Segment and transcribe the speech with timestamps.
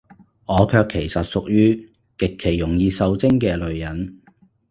[0.47, 1.75] 我卻其實屬於，
[2.17, 4.19] 極其容易受精嘅女人